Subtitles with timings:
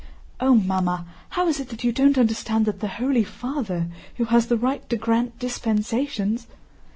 [0.39, 3.85] "Oh, Mamma, how is it you don't understand that the Holy Father,
[4.17, 6.47] who has the right to grant dispensations..."